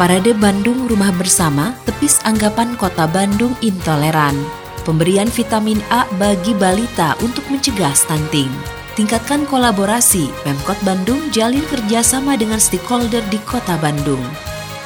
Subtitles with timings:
[0.00, 4.32] Parade Bandung Rumah Bersama tepis anggapan kota Bandung intoleran.
[4.88, 8.48] Pemberian vitamin A bagi balita untuk mencegah stunting.
[8.96, 14.20] Tingkatkan kolaborasi, Pemkot Bandung jalin kerjasama dengan stakeholder di kota Bandung.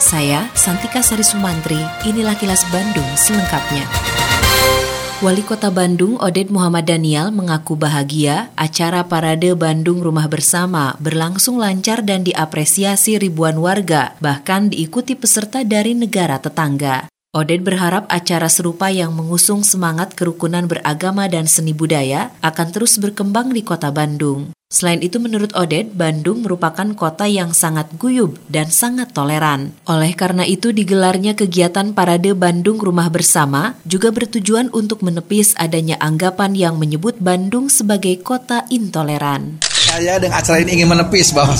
[0.00, 3.84] Saya, Santika Sari Sumantri, inilah kilas Bandung selengkapnya.
[5.24, 12.04] Wali Kota Bandung Oded Muhammad Daniel mengaku bahagia acara Parade Bandung Rumah Bersama berlangsung lancar
[12.04, 17.13] dan diapresiasi ribuan warga, bahkan diikuti peserta dari negara tetangga.
[17.34, 23.50] Oded berharap acara serupa yang mengusung semangat kerukunan beragama dan seni budaya akan terus berkembang
[23.50, 24.54] di kota Bandung.
[24.70, 29.74] Selain itu menurut Oded, Bandung merupakan kota yang sangat guyub dan sangat toleran.
[29.90, 36.54] Oleh karena itu digelarnya kegiatan Parade Bandung Rumah Bersama juga bertujuan untuk menepis adanya anggapan
[36.54, 39.58] yang menyebut Bandung sebagai kota intoleran.
[39.74, 41.58] Saya dengan acara ini ingin menepis bahwa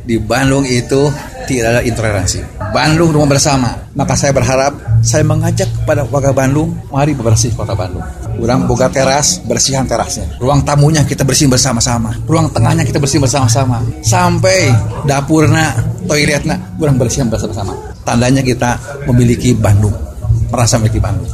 [0.00, 1.12] di Bandung itu
[1.44, 2.40] tidak ada intoleransi.
[2.72, 3.68] Bandung rumah bersama.
[3.92, 8.04] Maka saya berharap saya mengajak kepada warga Bandung, mari bersih kota Bandung.
[8.36, 10.28] Kurang buka teras, bersihan terasnya.
[10.40, 12.12] Ruang tamunya kita bersih bersama-sama.
[12.28, 13.80] Ruang tengahnya kita bersih bersama-sama.
[14.04, 14.72] Sampai
[15.04, 15.72] dapurna,
[16.04, 17.76] toiletnya, kurang bersihan bersama-sama.
[18.04, 19.92] Tandanya kita memiliki Bandung,
[20.48, 21.28] merasa memiliki Bandung.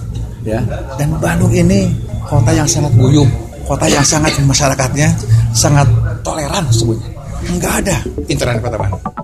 [0.47, 0.63] Ya,
[0.95, 1.91] dan Bandung ini
[2.27, 3.27] kota yang sangat guyup,
[3.67, 5.11] kota yang sangat masyarakatnya
[5.51, 5.87] sangat
[6.23, 7.11] toleran sebetulnya.
[7.51, 7.97] Enggak ada
[8.31, 9.16] internet kota Bandung.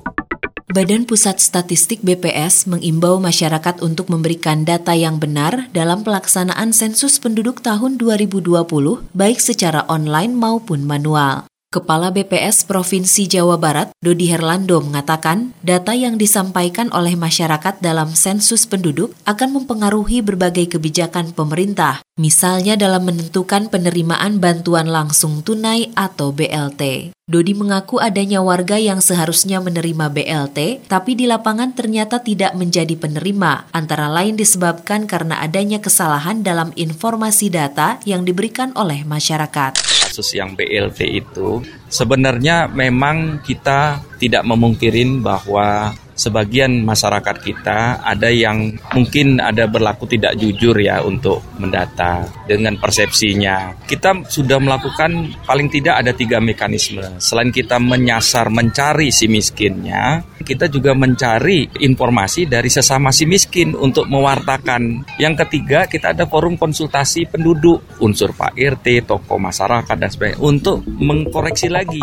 [0.72, 7.60] Badan Pusat Statistik BPS mengimbau masyarakat untuk memberikan data yang benar dalam pelaksanaan sensus penduduk
[7.60, 8.64] tahun 2020,
[9.12, 11.52] baik secara online maupun manual.
[11.72, 18.68] Kepala BPS Provinsi Jawa Barat, Dodi Herlando mengatakan, data yang disampaikan oleh masyarakat dalam sensus
[18.68, 27.16] penduduk akan mempengaruhi berbagai kebijakan pemerintah, misalnya dalam menentukan penerimaan bantuan langsung tunai atau BLT.
[27.24, 33.72] Dodi mengaku adanya warga yang seharusnya menerima BLT, tapi di lapangan ternyata tidak menjadi penerima,
[33.72, 40.02] antara lain disebabkan karena adanya kesalahan dalam informasi data yang diberikan oleh masyarakat.
[40.12, 48.78] Kasus yang BLT itu sebenarnya memang kita tidak memungkirin bahwa sebagian masyarakat kita ada yang
[48.94, 53.83] mungkin ada berlaku tidak jujur ya untuk mendata dengan persepsinya.
[53.83, 57.18] Kita sudah melakukan paling tidak ada tiga mekanisme.
[57.18, 64.06] Selain kita menyasar mencari si miskinnya, kita juga mencari informasi dari sesama si miskin untuk
[64.06, 65.02] mewartakan.
[65.18, 70.84] Yang ketiga kita ada forum konsultasi penduduk, unsur Pak RT, tokoh masyarakat dan sebagainya untuk
[70.86, 72.02] mengkoreksi lagi.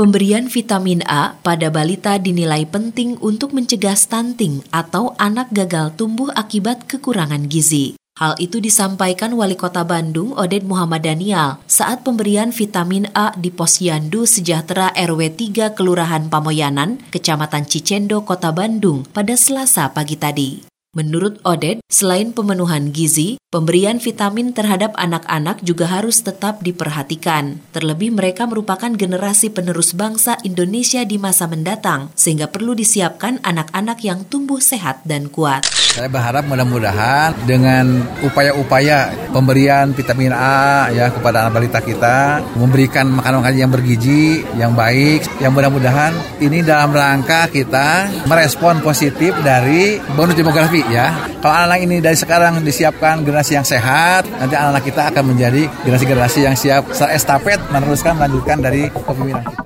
[0.00, 6.88] Pemberian vitamin A pada balita dinilai penting untuk mencegah stunting atau anak gagal tumbuh akibat
[6.88, 8.00] kekurangan gizi.
[8.16, 14.24] Hal itu disampaikan Wali Kota Bandung Oded Muhammad Daniel saat pemberian vitamin A di Posyandu
[14.24, 20.69] Sejahtera RW 3 Kelurahan Pamoyanan, Kecamatan Cicendo, Kota Bandung pada Selasa pagi tadi.
[20.90, 27.62] Menurut Oded, selain pemenuhan gizi, pemberian vitamin terhadap anak-anak juga harus tetap diperhatikan.
[27.70, 34.26] Terlebih mereka merupakan generasi penerus bangsa Indonesia di masa mendatang, sehingga perlu disiapkan anak-anak yang
[34.26, 35.62] tumbuh sehat dan kuat.
[35.94, 43.62] Saya berharap mudah-mudahan dengan upaya-upaya pemberian vitamin A ya kepada anak balita kita, memberikan makanan-makanan
[43.62, 50.79] yang bergizi, yang baik, yang mudah-mudahan ini dalam rangka kita merespon positif dari bonus demografi
[50.88, 51.12] ya.
[51.42, 56.40] Kalau anak-anak ini dari sekarang disiapkan generasi yang sehat, nanti anak-anak kita akan menjadi generasi-generasi
[56.46, 59.62] yang siap secara estafet meneruskan melanjutkan dari kepemimpinan kita.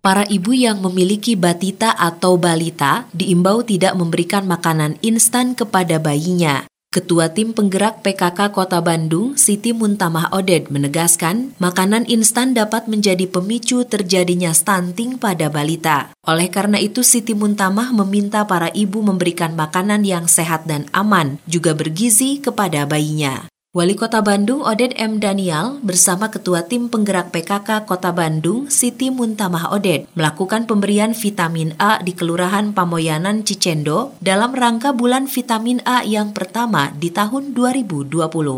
[0.00, 6.69] Para ibu yang memiliki batita atau balita diimbau tidak memberikan makanan instan kepada bayinya.
[6.90, 13.86] Ketua Tim Penggerak PKK Kota Bandung, Siti Muntamah Oded, menegaskan makanan instan dapat menjadi pemicu
[13.86, 16.10] terjadinya stunting pada balita.
[16.26, 21.78] Oleh karena itu, Siti Muntamah meminta para ibu memberikan makanan yang sehat dan aman, juga
[21.78, 23.46] bergizi kepada bayinya.
[23.70, 25.22] Wali Kota Bandung Oded M.
[25.22, 32.02] Daniel bersama Ketua Tim Penggerak PKK Kota Bandung Siti Muntamah Oded melakukan pemberian vitamin A
[32.02, 38.10] di Kelurahan Pamoyanan Cicendo dalam rangka bulan vitamin A yang pertama di tahun 2020.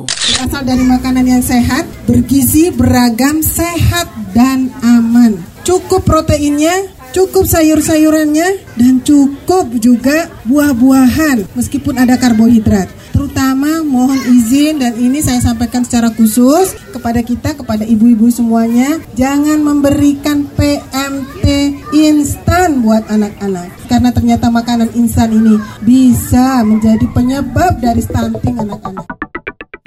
[0.09, 5.37] Berasal dari makanan yang sehat, bergizi, beragam, sehat, dan aman.
[5.61, 13.02] Cukup proteinnya, cukup sayur-sayurannya, dan cukup juga buah-buahan meskipun ada karbohidrat.
[13.43, 19.59] Terutama mohon izin dan ini saya sampaikan secara khusus kepada kita, kepada ibu-ibu semuanya, jangan
[19.67, 21.43] memberikan PMT
[21.91, 23.91] instan buat anak-anak.
[23.91, 29.11] Karena ternyata makanan instan ini bisa menjadi penyebab dari stunting anak-anak.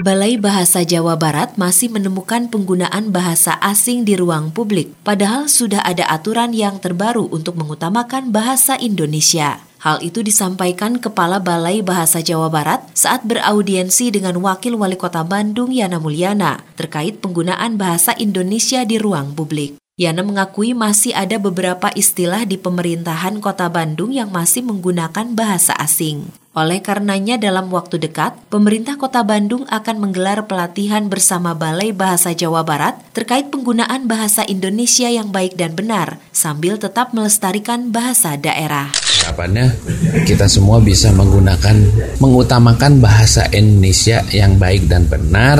[0.04, 6.04] Balai Bahasa Jawa Barat masih menemukan penggunaan bahasa asing di ruang publik, padahal sudah ada
[6.12, 9.64] aturan yang terbaru untuk mengutamakan bahasa Indonesia.
[9.86, 15.70] Hal itu disampaikan Kepala Balai Bahasa Jawa Barat saat beraudiensi dengan Wakil Wali Kota Bandung
[15.70, 19.78] Yana Mulyana terkait penggunaan bahasa Indonesia di ruang publik.
[19.94, 26.34] Yana mengakui masih ada beberapa istilah di pemerintahan Kota Bandung yang masih menggunakan bahasa asing.
[26.56, 32.64] Oleh karenanya dalam waktu dekat, pemerintah Kota Bandung akan menggelar pelatihan bersama Balai Bahasa Jawa
[32.64, 38.88] Barat terkait penggunaan bahasa Indonesia yang baik dan benar, sambil tetap melestarikan bahasa daerah.
[39.28, 39.76] Harapannya
[40.24, 41.76] kita semua bisa menggunakan,
[42.24, 45.60] mengutamakan bahasa Indonesia yang baik dan benar,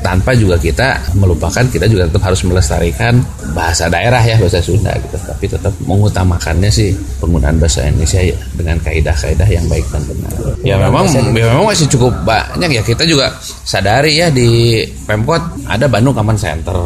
[0.00, 3.20] tanpa juga kita melupakan kita juga tetap harus melestarikan
[3.52, 5.16] bahasa daerah ya bahasa Sunda gitu.
[5.16, 10.32] Tapi tetap mengutamakannya sih penggunaan bahasa Indonesia ya, dengan kaidah-kaidah yang baik dan benar.
[10.64, 12.82] Ya memang ya memang masih cukup banyak ya.
[12.82, 16.76] Kita juga sadari ya di Pemkot ada Bandung Common Center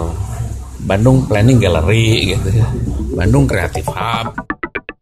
[0.85, 2.69] Bandung Planning Gallery gitu ya
[3.17, 4.37] Bandung Creative Hub.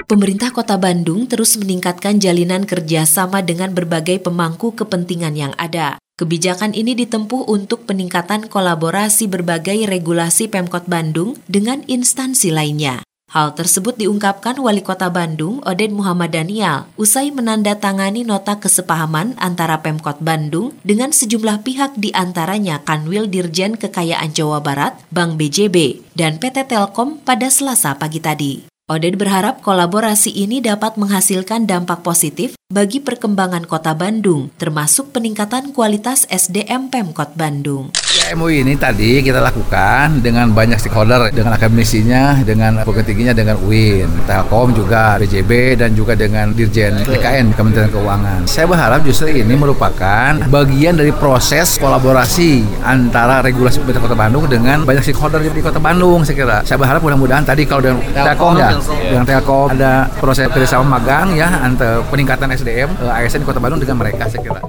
[0.07, 6.02] Pemerintah Kota Bandung terus meningkatkan jalinan kerjasama dengan berbagai pemangku kepentingan yang ada.
[6.13, 13.01] Kebijakan ini ditempuh untuk peningkatan kolaborasi berbagai regulasi Pemkot Bandung dengan instansi lainnya.
[13.33, 20.21] Hal tersebut diungkapkan Wali Kota Bandung, Oden Muhammad Daniel, usai menandatangani nota kesepahaman antara Pemkot
[20.21, 26.69] Bandung dengan sejumlah pihak di antaranya Kanwil Dirjen Kekayaan Jawa Barat, Bank BJB, dan PT
[26.69, 28.72] Telkom pada Selasa pagi tadi.
[28.93, 36.29] Oden berharap kolaborasi ini dapat menghasilkan dampak positif bagi perkembangan kota Bandung, termasuk peningkatan kualitas
[36.29, 37.89] SDM Pemkot Bandung.
[38.13, 44.05] Ya, MOU ini tadi kita lakukan dengan banyak stakeholder, dengan akademisinya, dengan petingginya, dengan UIN,
[44.29, 48.45] Telkom juga, BJB, dan juga dengan Dirjen PKN, Kementerian Keuangan.
[48.45, 54.85] Saya berharap justru ini merupakan bagian dari proses kolaborasi antara regulasi pemerintah Kota Bandung dengan
[54.85, 56.59] banyak stakeholder di Kota Bandung, saya kira.
[56.69, 58.77] Saya berharap mudah-mudahan tadi kalau dengan Telkom ya,
[59.09, 63.81] dengan Telkom ada proses kerjasama magang ya, antara peningkatan SDM eh, ASN di Kota Bandung
[63.81, 64.61] dengan mereka, saya kira.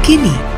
[0.00, 0.57] Kini,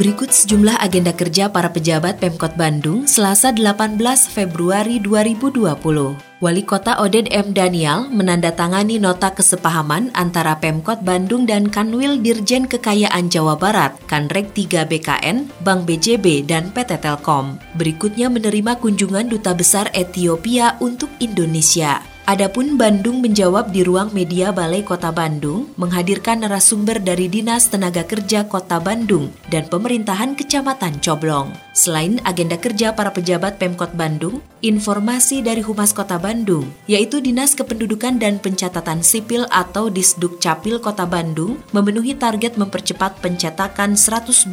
[0.00, 4.00] Berikut sejumlah agenda kerja para pejabat Pemkot Bandung Selasa 18
[4.32, 5.60] Februari 2020.
[6.40, 7.52] Wali Kota Oden M.
[7.52, 14.88] Daniel menandatangani nota kesepahaman antara Pemkot Bandung dan Kanwil Dirjen Kekayaan Jawa Barat, Kanrek 3
[14.88, 17.60] BKN, Bank BJB, dan PT Telkom.
[17.76, 22.00] Berikutnya menerima kunjungan Duta Besar Ethiopia untuk Indonesia.
[22.30, 28.46] Adapun Bandung menjawab di ruang media Balai Kota Bandung menghadirkan narasumber dari Dinas Tenaga Kerja
[28.46, 31.50] Kota Bandung dan Pemerintahan Kecamatan Coblong.
[31.74, 38.22] Selain agenda kerja para pejabat Pemkot Bandung, informasi dari Humas Kota Bandung, yaitu Dinas Kependudukan
[38.22, 44.46] dan Pencatatan Sipil atau Disduk Capil Kota Bandung, memenuhi target mempercepat pencetakan 102.000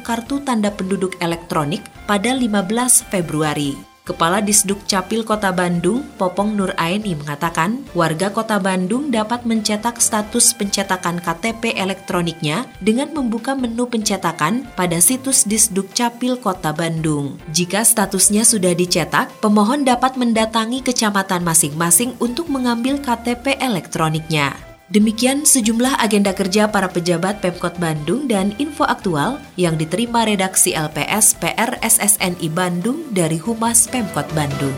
[0.00, 3.87] kartu tanda penduduk elektronik pada 15 Februari.
[4.08, 10.56] Kepala Disduk Capil Kota Bandung, Popong Nur Aini mengatakan, warga Kota Bandung dapat mencetak status
[10.56, 17.36] pencetakan KTP elektroniknya dengan membuka menu pencetakan pada situs Disduk Capil Kota Bandung.
[17.52, 24.67] Jika statusnya sudah dicetak, pemohon dapat mendatangi kecamatan masing-masing untuk mengambil KTP elektroniknya.
[24.88, 31.36] Demikian sejumlah agenda kerja para pejabat Pemkot Bandung dan info aktual yang diterima redaksi LPS
[31.36, 34.72] PR SSNI Bandung dari Humas Pemkot Bandung.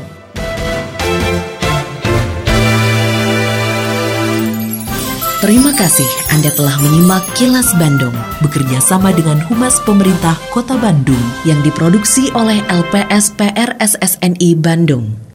[5.38, 8.12] Terima kasih Anda telah menyimak Kilas Bandung
[8.42, 15.29] bekerja sama dengan Humas Pemerintah Kota Bandung yang diproduksi oleh LPS PR SSNI Bandung.